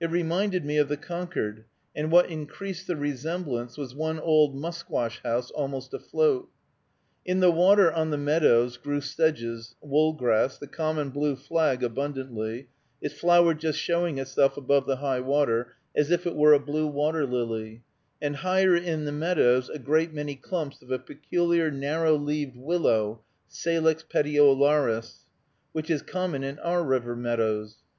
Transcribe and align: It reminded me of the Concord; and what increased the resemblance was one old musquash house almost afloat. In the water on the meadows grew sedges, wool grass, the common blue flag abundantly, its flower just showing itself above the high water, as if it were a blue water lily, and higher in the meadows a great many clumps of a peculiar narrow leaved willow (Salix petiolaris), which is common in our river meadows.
It 0.00 0.06
reminded 0.08 0.64
me 0.64 0.78
of 0.78 0.88
the 0.88 0.96
Concord; 0.96 1.66
and 1.94 2.10
what 2.10 2.30
increased 2.30 2.86
the 2.86 2.96
resemblance 2.96 3.76
was 3.76 3.94
one 3.94 4.18
old 4.18 4.56
musquash 4.56 5.22
house 5.22 5.50
almost 5.50 5.92
afloat. 5.92 6.48
In 7.26 7.40
the 7.40 7.50
water 7.50 7.92
on 7.92 8.08
the 8.08 8.16
meadows 8.16 8.78
grew 8.78 9.02
sedges, 9.02 9.76
wool 9.82 10.14
grass, 10.14 10.56
the 10.56 10.68
common 10.68 11.10
blue 11.10 11.36
flag 11.36 11.82
abundantly, 11.84 12.68
its 13.02 13.16
flower 13.20 13.52
just 13.52 13.78
showing 13.78 14.16
itself 14.16 14.56
above 14.56 14.86
the 14.86 14.96
high 14.96 15.20
water, 15.20 15.74
as 15.94 16.10
if 16.10 16.26
it 16.26 16.34
were 16.34 16.54
a 16.54 16.58
blue 16.58 16.86
water 16.86 17.26
lily, 17.26 17.82
and 18.22 18.36
higher 18.36 18.74
in 18.74 19.04
the 19.04 19.12
meadows 19.12 19.68
a 19.68 19.78
great 19.78 20.14
many 20.14 20.34
clumps 20.34 20.80
of 20.80 20.90
a 20.90 20.98
peculiar 20.98 21.70
narrow 21.70 22.16
leaved 22.16 22.56
willow 22.56 23.20
(Salix 23.48 24.02
petiolaris), 24.02 25.26
which 25.72 25.90
is 25.90 26.00
common 26.00 26.42
in 26.42 26.58
our 26.60 26.82
river 26.82 27.14
meadows. 27.14 27.76